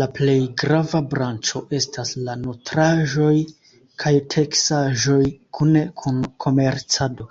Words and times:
La 0.00 0.06
plej 0.14 0.38
grava 0.62 1.00
branĉo 1.12 1.62
estas 1.78 2.10
la 2.30 2.34
nutraĵoj 2.40 3.30
kaj 4.04 4.12
teksaĵoj 4.36 5.22
kune 5.60 5.84
kun 6.04 6.20
komercado. 6.48 7.30